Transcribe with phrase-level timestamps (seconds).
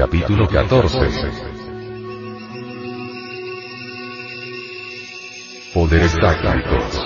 [0.00, 0.98] Capítulo 14.
[5.74, 7.02] Poderes tácticos.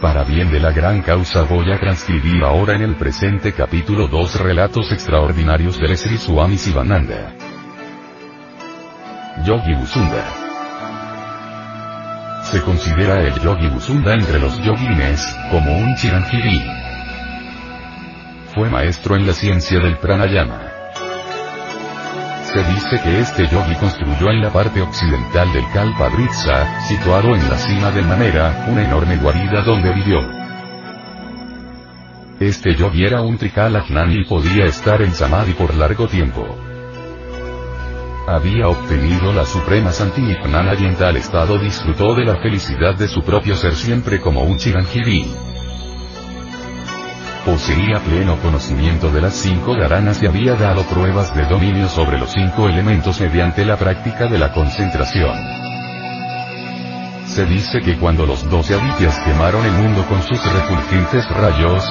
[0.00, 4.34] Para bien de la gran causa voy a transcribir ahora en el presente capítulo dos
[4.40, 7.36] relatos extraordinarios del Sri Swami Sivananda.
[9.46, 10.24] Yogi Busunda.
[12.42, 16.83] Se considera el Yogi Busunda entre los yogines, como un chiranjiri
[18.54, 20.70] fue maestro en la ciencia del pranayama.
[22.52, 27.56] Se dice que este yogi construyó en la parte occidental del Kalpadritsa, situado en la
[27.56, 30.20] cima del Manera, una enorme guarida donde vivió.
[32.38, 36.46] Este yogi era un Trikalajnan y podía estar en Samadhi por largo tiempo.
[38.28, 43.22] Había obtenido la suprema Santignana y en tal estado disfrutó de la felicidad de su
[43.22, 45.43] propio ser siempre como un Chiranjiri.
[47.44, 52.32] Poseía pleno conocimiento de las cinco garanas y había dado pruebas de dominio sobre los
[52.32, 55.36] cinco elementos mediante la práctica de la concentración.
[57.26, 61.84] Se dice que cuando los doce adityas quemaron el mundo con sus refulgentes rayos,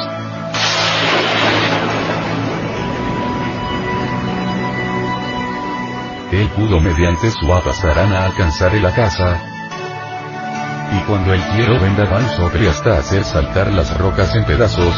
[6.32, 9.40] él pudo mediante su apasarana alcanzar el casa,
[10.94, 14.96] y cuando el quiero vendaval sobre hasta hacer saltar las rocas en pedazos,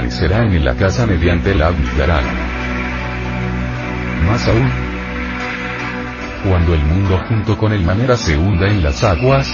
[0.00, 2.32] permanecerá en la casa mediante la Abhidarana.
[4.26, 4.70] Más aún,
[6.48, 9.46] cuando el mundo junto con el manera se hunda en las aguas,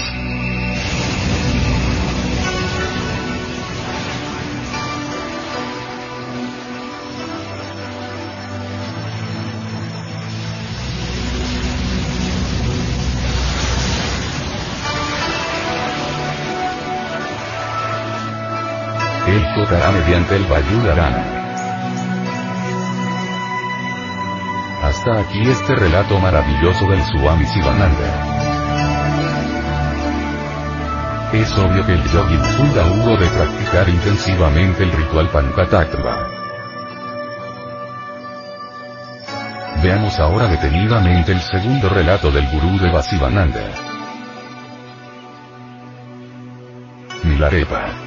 [19.55, 21.23] mediante el Vayudarana.
[24.83, 28.37] Hasta aquí este relato maravilloso del Swami Sivananda.
[31.33, 36.29] Es obvio que el yogi Buda hubo de practicar intensivamente el ritual Pankatattva.
[39.83, 43.61] Veamos ahora detenidamente el segundo relato del gurú de Vasivananda.
[47.23, 48.06] Milarepa.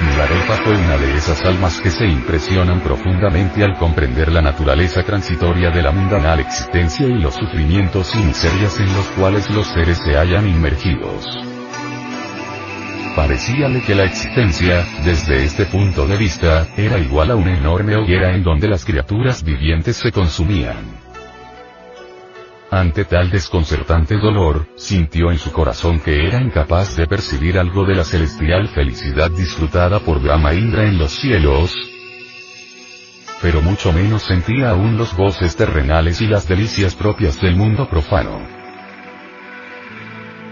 [0.00, 5.70] Milarepa fue una de esas almas que se impresionan profundamente al comprender la naturaleza transitoria
[5.70, 10.16] de la mundanal existencia y los sufrimientos y miserias en los cuales los seres se
[10.16, 11.24] hallan inmergidos.
[13.14, 18.34] Parecíale que la existencia, desde este punto de vista, era igual a una enorme hoguera
[18.34, 21.03] en donde las criaturas vivientes se consumían.
[22.74, 27.94] Ante tal desconcertante dolor, sintió en su corazón que era incapaz de percibir algo de
[27.94, 31.72] la celestial felicidad disfrutada por Brahma Indra en los cielos,
[33.40, 38.40] pero mucho menos sentía aún los goces terrenales y las delicias propias del mundo profano.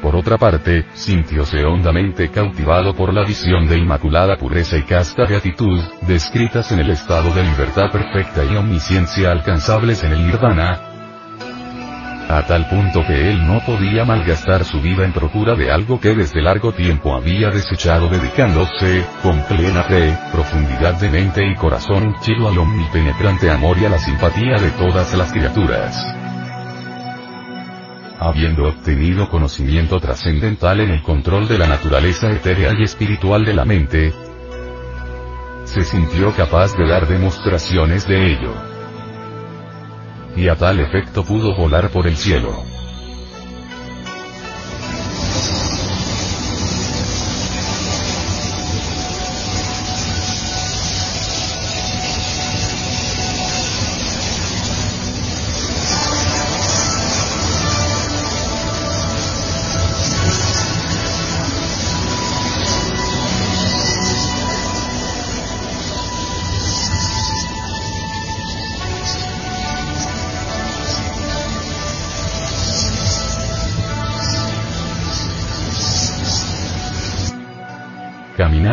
[0.00, 5.80] Por otra parte, sintióse hondamente cautivado por la visión de inmaculada pureza y casta beatitud,
[6.02, 10.91] descritas en el estado de libertad perfecta y omnisciencia alcanzables en el nirvana,
[12.28, 16.14] a tal punto que él no podía malgastar su vida en procura de algo que
[16.14, 22.48] desde largo tiempo había desechado dedicándose, con plena fe, profundidad de mente y corazón chido
[22.48, 25.96] al omnipenetrante amor y a la simpatía de todas las criaturas.
[28.18, 33.64] Habiendo obtenido conocimiento trascendental en el control de la naturaleza etérea y espiritual de la
[33.64, 34.12] mente,
[35.64, 38.71] se sintió capaz de dar demostraciones de ello
[40.36, 42.71] y a tal efecto pudo volar por el cielo.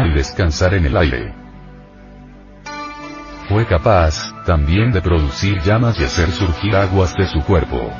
[0.07, 1.33] Y descansar en el aire.
[3.47, 7.91] Fue capaz, también de producir llamas y hacer surgir aguas de su cuerpo.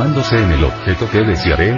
[0.00, 1.74] En el objeto que desearé?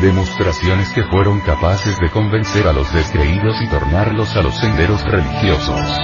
[0.00, 5.98] Demostraciones que fueron capaces de convencer a los descreídos y tornarlos a los senderos religiosos.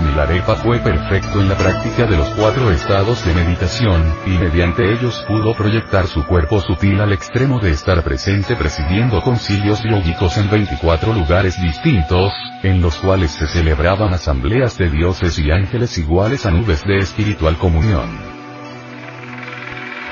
[0.00, 5.22] Milarepa fue perfecto en la práctica de los cuatro estados de meditación, y mediante ellos
[5.28, 11.12] pudo proyectar su cuerpo sutil al extremo de estar presente presidiendo concilios yógicos en 24
[11.12, 12.32] lugares distintos,
[12.62, 17.58] en los cuales se celebraban asambleas de dioses y ángeles iguales a nubes de espiritual
[17.58, 18.31] comunión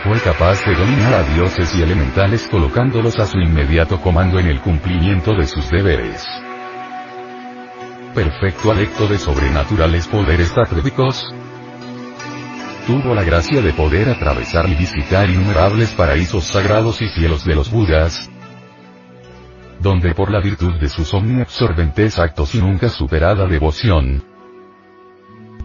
[0.02, 4.60] fue capaz de dominar a dioses y elementales colocándolos a su inmediato comando en el
[4.60, 6.26] cumplimiento de sus deberes.
[8.14, 11.32] Perfecto alecto de sobrenaturales poderes atléticos.
[12.86, 17.70] Tuvo la gracia de poder atravesar y visitar innumerables paraísos sagrados y cielos de los
[17.70, 18.30] Budas,
[19.80, 24.29] donde por la virtud de sus omniabsorbentes actos y nunca superada devoción,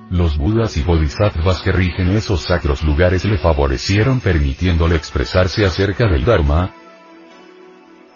[0.09, 6.23] los budas y bodhisattvas que rigen esos sacros lugares le favorecieron permitiéndole expresarse acerca del
[6.23, 6.71] Dharma,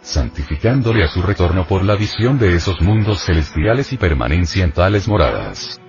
[0.02, 5.08] santificándole a su retorno por la visión de esos mundos celestiales y permanencia en tales
[5.08, 5.80] moradas.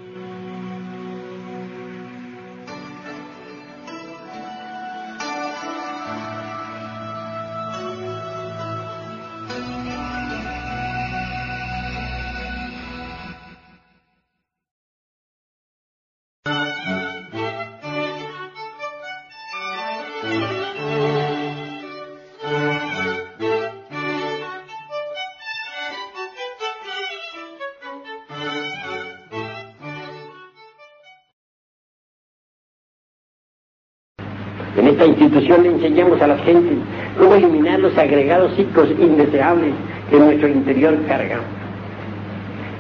[35.31, 36.75] Institución le enseñamos a la gente
[37.19, 39.73] cómo eliminar los agregados psicos indeseables
[40.11, 41.41] que en nuestro interior cargan.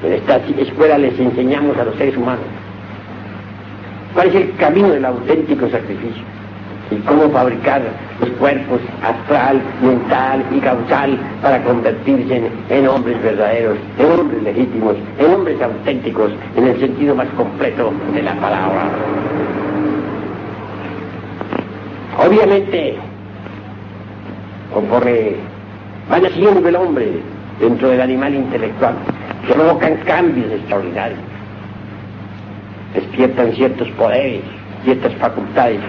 [0.02, 2.44] En esta escuela les enseñamos a los seres humanos
[4.14, 6.23] cuál es el camino del auténtico sacrificio
[6.91, 7.82] y cómo fabricar
[8.20, 15.32] los cuerpos astral, mental y causal para convertirse en, hombres verdaderos, en hombres legítimos, en
[15.32, 18.91] hombres auténticos, en el sentido más completo de la palabra.
[22.20, 22.96] Obviamente,
[24.75, 25.37] conforme
[26.12, 27.12] va naciendo el hombre
[27.58, 28.94] dentro del animal intelectual,
[29.46, 31.19] se provocan cambios extraordinarios,
[32.94, 34.43] despiertan ciertos poderes,
[34.84, 35.81] ciertas facultades.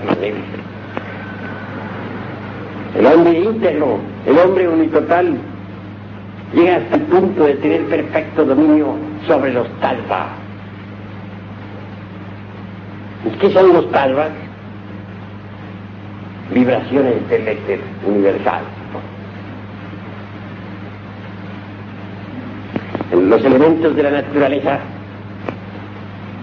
[2.98, 5.38] El hombre íntegro, el hombre unitotal,
[6.54, 8.96] llega hasta el punto de tener perfecto dominio
[9.28, 10.28] sobre los talvas.
[13.42, 14.30] ¿Qué son los talvas?
[16.52, 18.62] Vibraciones del universal.
[23.14, 24.80] Los elementos de la naturaleza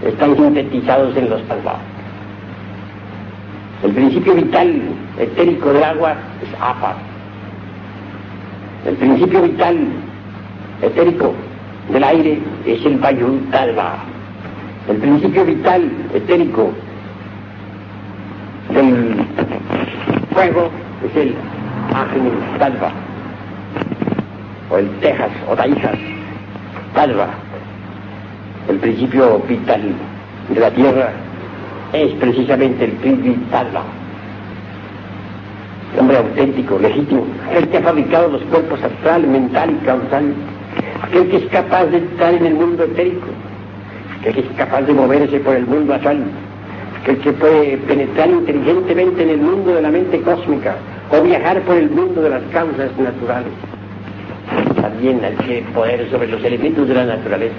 [0.04, 1.80] están sintetizados en los palmados.
[3.82, 4.82] El principio vital
[5.18, 6.96] etérico del agua es apa.
[8.86, 9.76] El principio vital
[10.82, 11.32] etérico
[11.92, 13.96] del aire es el Vayu Talva.
[14.88, 16.72] El principio vital etérico
[18.70, 19.26] del
[20.38, 20.70] fuego
[21.04, 21.34] es el
[21.92, 22.30] Agni
[22.60, 22.92] Talva,
[24.70, 25.98] o el Texas o Taijas
[26.94, 27.26] Talva.
[28.68, 29.82] El principio vital
[30.48, 31.10] de la tierra
[31.92, 33.82] es precisamente el Privi Talva.
[35.94, 40.34] El hombre auténtico, legítimo, el que ha fabricado los cuerpos astral, mental y causal,
[41.02, 43.26] aquel que es capaz de entrar en el mundo etérico,
[44.20, 46.22] aquel que es capaz de moverse por el mundo astral,
[47.08, 50.76] el que puede penetrar inteligentemente en el mundo de la mente cósmica
[51.10, 53.50] o viajar por el mundo de las causas naturales.
[54.78, 57.54] También adquiere poder sobre los elementos de la naturaleza,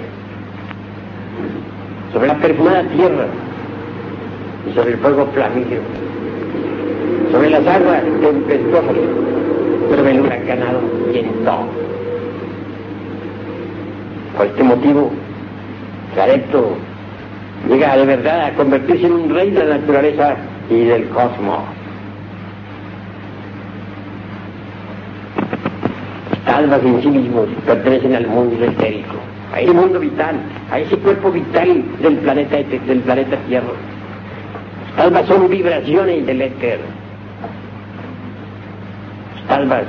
[2.12, 3.26] sobre la perfumada tierra
[4.70, 5.82] y sobre el fuego flamígero,
[7.32, 8.96] sobre las aguas tempestuosas,
[9.90, 10.80] sobre el huracanado
[11.12, 11.52] viento.
[14.36, 15.10] Por este motivo,
[16.14, 16.76] el adepto
[17.68, 20.36] llega de verdad a convertirse en un rey de la naturaleza
[20.68, 21.80] y del cosmos.
[26.50, 29.16] talvas en sí mismos pertenecen al mundo etérico,
[29.54, 30.34] a ese mundo vital,
[30.70, 33.72] a ese cuerpo vital del planeta, del planeta Tierra.
[34.96, 36.80] Talvas son vibraciones del éter.
[39.48, 39.84] Talvas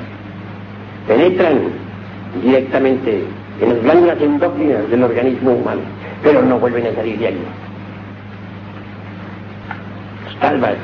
[1.08, 1.60] penetran
[2.44, 3.24] directamente
[3.60, 5.82] en las glándulas endócrinas del organismo humano,
[6.24, 7.36] pero no vuelven a salir de.
[10.25, 10.75] Las talvas,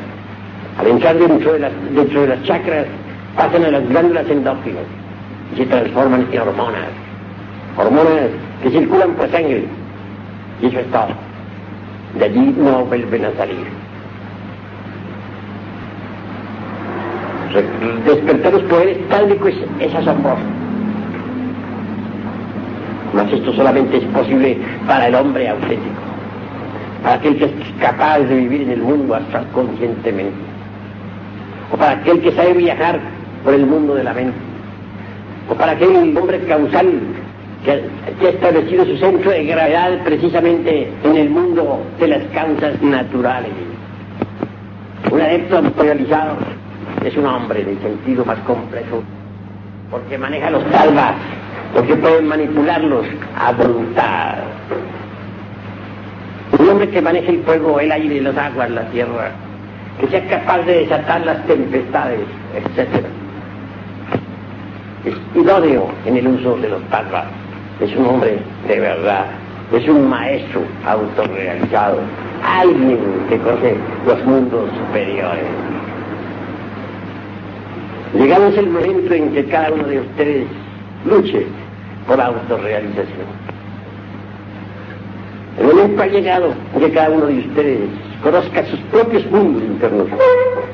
[0.80, 2.86] al entrar dentro de las, dentro de las chakras,
[3.36, 4.84] pasan a las glándulas endócrinas
[5.54, 6.90] y se transforman en hormonas,
[7.78, 8.30] hormonas
[8.62, 9.66] que circulan por sangre,
[10.62, 11.10] y eso es todo.
[12.18, 13.68] De allí no vuelven a salir.
[18.06, 20.57] Despertar los poderes tálmicos es asombroso.
[23.14, 26.02] Mas esto solamente es posible para el hombre auténtico,
[27.04, 30.36] para aquel que es capaz de vivir en el mundo hasta conscientemente,
[31.72, 33.00] o para aquel que sabe viajar
[33.44, 34.38] por el mundo de la mente,
[35.50, 36.88] o para aquel hombre causal
[37.64, 43.52] que, ha establecido su centro de gravedad precisamente en el mundo de las causas naturales.
[45.12, 46.36] Un adepto realizado
[47.06, 49.04] es un hombre en el sentido más complejo,
[49.90, 51.16] porque maneja los talvas,
[51.74, 53.06] porque puede manipularlos
[53.38, 54.36] a voluntad.
[56.58, 59.32] Un hombre que maneja el fuego, el aire, las aguas, la tierra,
[60.00, 62.22] que sea capaz de desatar las tempestades,
[62.56, 63.10] etcétera
[65.08, 67.26] es idóneo en el uso de los talvas.
[67.80, 69.26] Es un hombre de verdad,
[69.72, 72.00] es un maestro autorrealizado,
[72.44, 75.46] alguien que conoce los mundos superiores.
[78.14, 80.48] Llegado es el momento en que cada uno de ustedes
[81.08, 81.46] luche
[82.08, 83.28] por autorrealización.
[85.60, 87.90] El momento ha llegado que cada uno de ustedes
[88.22, 90.08] conozca sus propios mundos internos,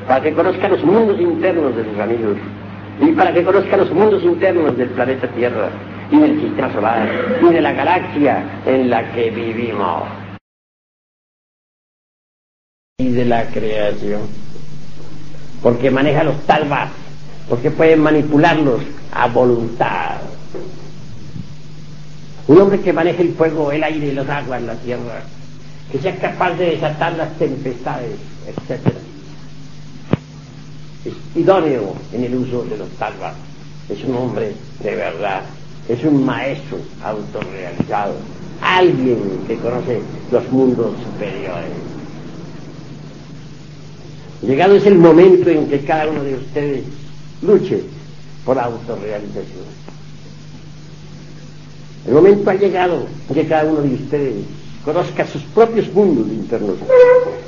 [0.06, 2.36] para que conozca los mundos internos de sus amigos
[3.00, 5.70] y para que conozca los mundos internos del planeta Tierra
[6.10, 7.08] y del sistema solar
[7.42, 10.02] y de la galaxia en la que vivimos
[12.98, 14.20] y de la creación
[15.62, 16.90] porque maneja los talvas
[17.48, 18.80] porque puede manipularlos
[19.14, 20.16] a voluntad.
[22.46, 25.22] Un hombre que maneje el fuego, el aire, los aguas, la tierra
[25.90, 28.16] que sea capaz de desatar las tempestades,
[28.48, 28.96] etcétera.
[31.04, 33.34] Es idóneo en el uso de los talvas,
[33.88, 35.42] es un hombre de verdad,
[35.88, 38.14] es un maestro autorrealizado,
[38.60, 40.00] alguien que conoce
[40.32, 41.70] los mundos superiores.
[44.42, 46.84] Llegado es el momento en que cada uno de ustedes
[47.42, 47.84] luche
[48.44, 49.64] por autorrealización.
[52.06, 54.34] El momento ha llegado que cada uno de ustedes
[54.84, 56.76] conozca sus propios mundos internos,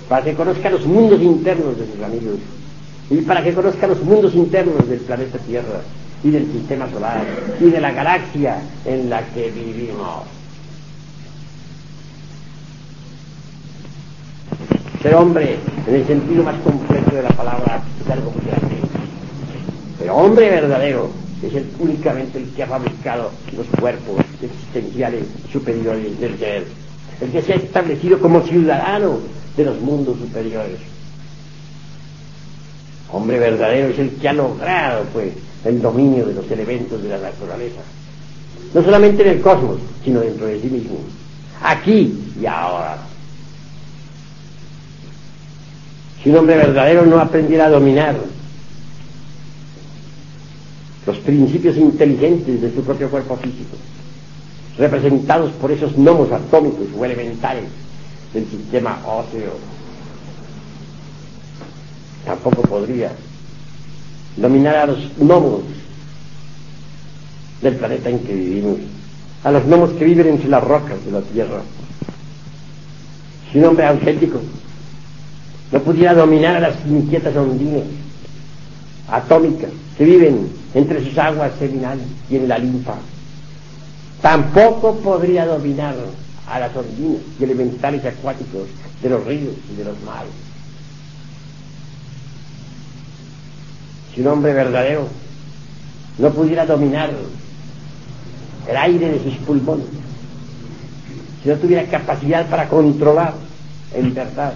[0.08, 2.38] para que conozca los mundos internos de sus amigos
[3.10, 5.82] y para que conozca los mundos internos del planeta Tierra
[6.24, 7.24] y del sistema solar
[7.60, 10.24] y de la galaxia en la que vivimos.
[15.02, 18.75] Ser hombre, en el sentido más completo de la palabra, es algo muy grande.
[20.06, 21.10] Pero hombre verdadero
[21.42, 26.64] es el, únicamente el que ha fabricado los cuerpos existenciales superiores del ser,
[27.20, 29.18] el que se ha establecido como ciudadano
[29.56, 30.78] de los mundos superiores
[33.10, 35.32] Hombre verdadero es el que ha logrado, pues,
[35.64, 37.80] el dominio de los elementos de la naturaleza.
[38.74, 40.98] No solamente en el cosmos, sino dentro de sí mismo.
[41.60, 42.98] Aquí y ahora.
[46.22, 48.14] Si un hombre verdadero no aprendiera a dominar
[51.06, 53.76] los principios inteligentes de su propio cuerpo físico,
[54.76, 57.64] representados por esos gnomos atómicos o elementales
[58.34, 59.52] del sistema óseo
[62.26, 63.12] tampoco podría
[64.36, 65.62] dominar a los gnomos
[67.62, 68.78] del planeta en que vivimos,
[69.44, 71.62] a los gnomos que viven entre las rocas de la tierra.
[73.50, 74.40] Si un hombre auténtico
[75.72, 77.84] no pudiera dominar a las inquietas ondinas
[79.08, 82.94] atómicas que viven entre sus aguas seminales y en la linfa,
[84.22, 85.96] tampoco podría dominar
[86.46, 88.68] a las ondinas y elementales acuáticos
[89.02, 90.46] de los ríos y de los mares.
[94.16, 95.06] si un hombre verdadero
[96.16, 97.10] no pudiera dominar
[98.66, 99.84] el aire de sus pulmones,
[101.42, 103.34] si no tuviera capacidad para controlar
[103.94, 104.54] en verdad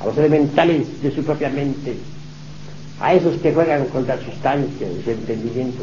[0.00, 1.98] a los elementales de su propia mente,
[3.00, 5.82] a esos que juegan con la sustancia de su entendimiento,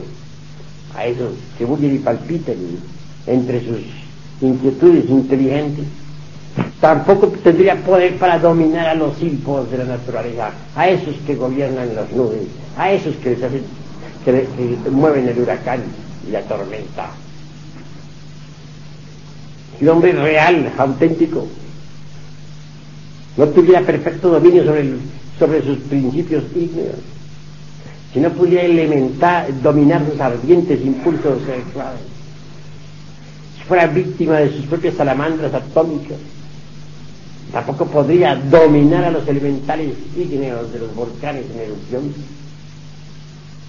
[0.95, 2.55] a esos que bullen y palpitan
[3.25, 3.81] entre sus
[4.41, 5.85] inquietudes inteligentes,
[6.79, 11.95] tampoco tendría poder para dominar a los hijos de la naturaleza, a esos que gobiernan
[11.95, 12.47] las nubes,
[12.77, 13.35] a esos que
[14.25, 15.81] que, mueven el huracán
[16.27, 17.09] y la tormenta.
[19.79, 21.47] Un hombre real, auténtico,
[23.37, 24.83] no tuviera perfecto dominio sobre,
[25.37, 26.95] sobre sus principios ígneos,
[28.13, 32.01] si no pudiera elementar, dominar sus ardientes impulsos sexuales,
[33.57, 36.17] si fuera víctima de sus propias salamandras atómicas,
[37.51, 42.13] tampoco podría dominar a los elementales ígneos de los volcanes en erupción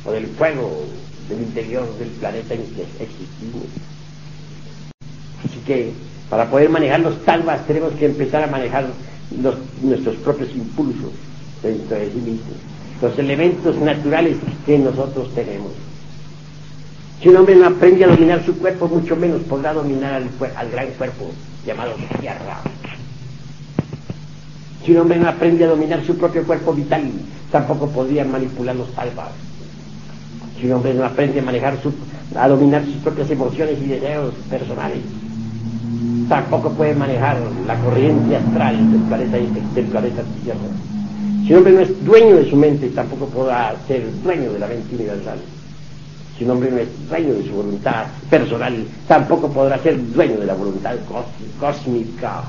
[0.05, 0.85] o del fuego
[1.29, 3.67] del interior del planeta en que existimos.
[5.45, 5.93] Así que
[6.31, 8.87] para poder manejar los talvas tenemos que empezar a manejar
[9.83, 11.13] nuestros propios impulsos
[11.63, 12.57] dentro de sí mismos,
[13.01, 14.37] los elementos naturales
[14.67, 15.73] que nosotros tenemos.
[17.21, 20.23] Si un hombre no aprende a dominar su cuerpo, mucho menos podrá dominar
[20.57, 21.31] al, gran cuerpo
[21.67, 22.61] llamado tierra.
[24.85, 27.11] Si un hombre no aprende a dominar su propio cuerpo vital,
[27.51, 29.31] tampoco podría manipular los talvas.
[30.61, 31.93] Si un hombre no aprende a manejar su,
[32.37, 35.01] a dominar sus propias emociones y deseos personales,
[36.29, 39.37] tampoco puede manejar la corriente astral del planeta,
[39.75, 40.98] del planeta Tierra.
[41.49, 44.67] Si un hombre no es dueño de su mente, tampoco podrá ser dueño de la
[44.67, 45.39] mente universal.
[46.37, 50.45] Si un hombre no es dueño de su voluntad personal, tampoco podrá ser dueño de
[50.45, 50.95] la voluntad
[51.59, 52.43] cósmica.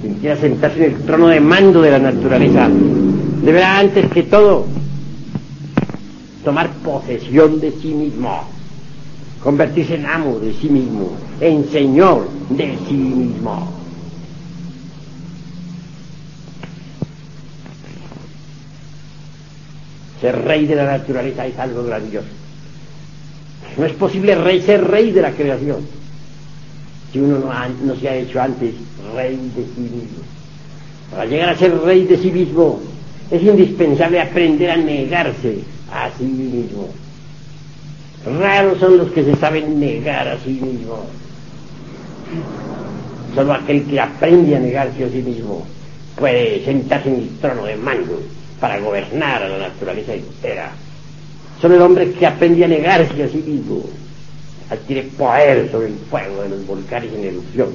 [0.00, 2.70] Quien quiera sentarse en el trono de mando de la naturaleza,
[3.42, 4.64] deberá antes que todo
[6.42, 8.42] tomar posesión de sí mismo,
[9.42, 11.10] convertirse en amo de sí mismo,
[11.42, 13.75] en señor de sí mismo.
[20.26, 22.26] Ser rey de la naturaleza es algo grandioso.
[23.76, 25.86] No es posible ser rey de la creación
[27.12, 27.48] si uno
[27.84, 28.74] no, se ha hecho antes
[29.14, 30.24] rey de sí mismo.
[31.12, 32.80] Para llegar a ser rey de sí mismo
[33.30, 35.58] es indispensable aprender a negarse
[35.92, 36.88] a sí mismo.
[38.40, 41.06] Raros son los que se saben negar a sí mismo.
[43.32, 45.64] Solo aquel que aprende a negarse a sí mismo
[46.16, 48.20] puede sentarse en el trono de mando
[48.60, 50.72] para gobernar a la naturaleza entera.
[51.60, 53.84] Solo el hombre que aprende a negarse a sí mismo
[54.70, 57.70] adquiere poder sobre el fuego de los volcanes en erupción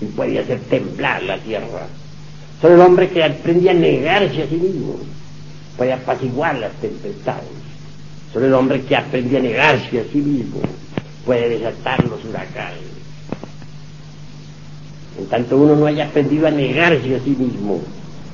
[0.00, 1.86] y puede hacer temblar la tierra.
[2.60, 4.96] Solo el hombre que aprende a negarse a sí mismo
[5.76, 7.48] puede apaciguar las tempestades.
[8.32, 10.60] Solo el hombre que aprende a negarse a sí mismo
[11.24, 12.88] puede desatar los huracanes.
[15.18, 17.80] En tanto uno no haya aprendido a negarse a sí mismo,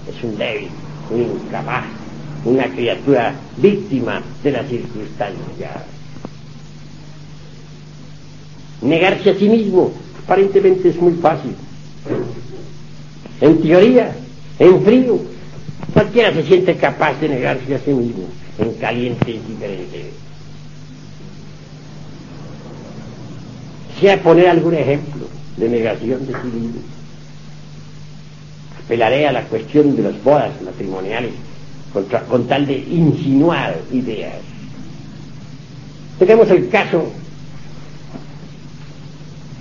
[0.09, 0.69] es un débil,
[1.11, 1.85] un incapaz,
[2.45, 5.85] una criatura víctima de las circunstancias.
[8.83, 9.93] Negarse a sí mismo
[10.25, 11.55] aparentemente es muy fácil.
[13.41, 14.15] En teoría,
[14.59, 15.35] en frío,
[15.95, 18.25] Cualquiera se siente capaz de negarse a sí mismo
[18.59, 20.11] en caliente y diferente.
[23.95, 26.81] Quisiera poner algún ejemplo de negación de sí mismo.
[28.85, 31.33] Apelaré a la cuestión de las bodas matrimoniales
[32.29, 34.41] con tal de insinuar ideas.
[36.19, 37.11] Tenemos el caso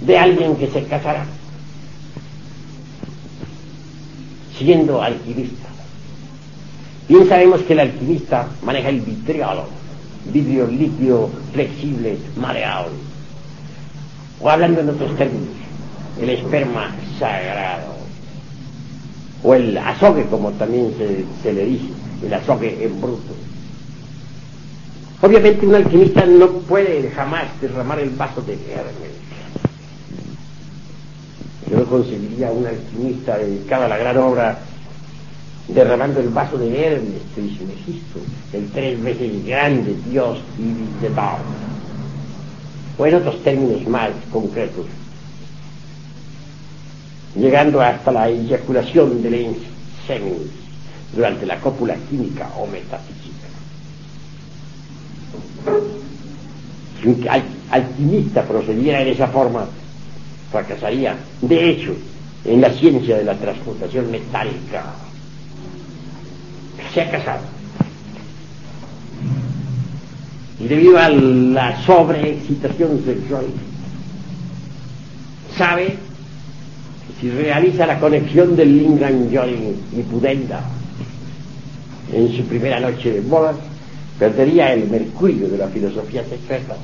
[0.06, 1.26] de alguien que se casará
[4.58, 5.64] siendo alquimista
[7.08, 9.66] Bien sabemos que el alquimista maneja el vitriolo,
[10.32, 12.96] vidrio líquido, flexible, maleable.
[14.40, 15.50] O hablando en otros términos,
[16.22, 17.93] el esperma sagrado.
[19.44, 20.94] O el azogue, como también
[21.44, 21.88] se, le dice,
[22.26, 23.34] el azogue en bruto.
[25.22, 29.14] Obviamente un alquimista no puede jamás derramar el vaso de Hermes.
[31.70, 34.60] Yo no conseguiría un alquimista dedicado a la gran obra
[35.68, 38.20] derramando el vaso de Hermes, Trismegisto,
[38.52, 41.38] el tres veces grande Dios y de tal.
[42.98, 44.86] O en otros términos más concretos,
[47.36, 49.56] llegando hasta la eyaculación del
[50.08, 50.38] semen
[51.16, 53.48] durante la cópula química o metafísica.
[57.02, 57.28] Si un
[57.72, 59.68] alquimista procediera en esa forma,
[60.52, 61.16] fracasaría.
[61.42, 61.96] De hecho,
[62.46, 64.94] en la ciencia de la transmutación metálica
[66.94, 67.42] se ha casado.
[70.60, 73.46] Y debido a la sobreexcitación sexual,
[75.58, 75.98] sabe
[77.24, 80.62] si realiza la conexión del Lingam Yori y Pudenda
[82.12, 83.56] en su primera noche de bodas,
[84.20, 86.76] perdería el mercurio de la filosofía secreta.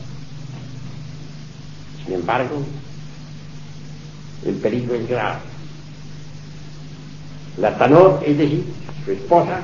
[2.06, 2.64] Sin embargo,
[4.46, 5.40] el peligro es grave.
[7.58, 8.64] La Tanor, es decir,
[9.04, 9.60] su esposa,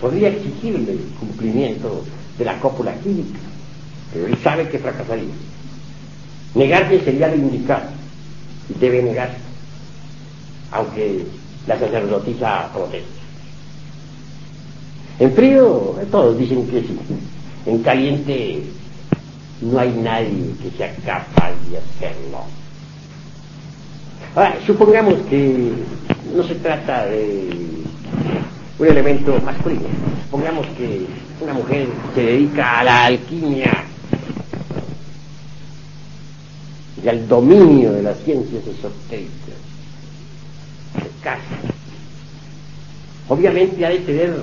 [0.00, 2.04] podría exigirle el cumplimiento
[2.38, 3.40] de la cópula química
[4.12, 5.34] pero él sabe que fracasaría.
[6.54, 7.90] Negarse sería lo indicado,
[8.68, 9.49] y debe negarse,
[10.72, 11.24] aunque
[11.66, 13.20] la sacerdotisa proteste.
[15.18, 16.98] En frío, todos dicen que sí.
[17.66, 18.62] En caliente,
[19.60, 22.44] no hay nadie que sea capaz de hacerlo.
[24.34, 25.72] Ahora, supongamos que
[26.34, 27.50] no se trata de
[28.78, 29.88] un elemento masculino.
[30.24, 31.06] Supongamos que
[31.40, 33.84] una mujer se dedica a la alquimia
[37.04, 39.69] y al dominio de las ciencias esotéricas.
[41.22, 41.40] Casa.
[43.28, 44.34] Obviamente ha de tener,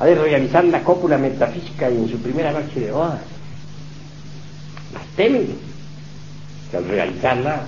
[0.00, 3.20] ha de realizar la cópula metafísica en su primera noche de bodas.
[4.94, 5.40] Más teme
[6.70, 7.66] que al realizarla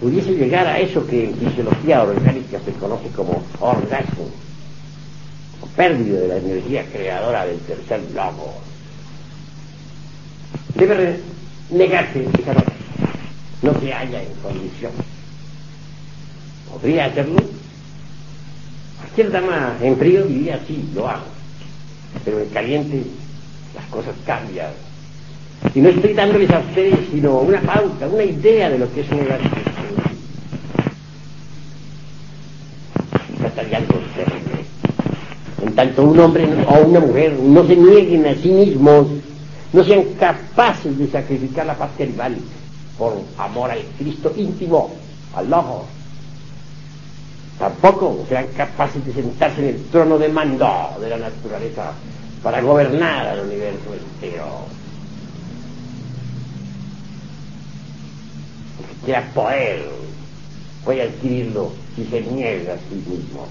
[0.00, 4.28] pudiese llegar a eso que en fisiología orgánica se conoce como orgasmo,
[5.62, 8.54] o pérdida de la energía creadora del tercer logo.
[10.74, 11.20] Debe
[11.70, 12.72] negarse esa noche,
[13.62, 15.15] no se halla en condición.
[16.76, 17.36] ¿Podría hacerlo?
[18.98, 21.24] Cualquier dama en frío diría sí, lo hago,
[22.22, 23.02] pero en caliente
[23.74, 24.72] las cosas cambian.
[25.74, 29.10] Y no estoy dándoles a ustedes sino una pauta, una idea de lo que es
[29.10, 29.48] negarse.
[35.62, 39.06] En tanto un hombre o una mujer no se nieguen a sí mismos,
[39.72, 42.36] no sean capaces de sacrificar la paz rival
[42.98, 44.94] por amor al Cristo íntimo,
[45.34, 45.86] al ojo.
[47.58, 51.92] Tampoco sean capaces de sentarse en el trono de mando de la naturaleza
[52.42, 54.66] para gobernar al universo entero.
[58.78, 59.88] Que quiera poder,
[60.84, 63.46] puede adquirirlo si se niega a sí mismo.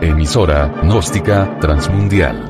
[0.00, 2.49] Emisora, gnóstica, transmundial.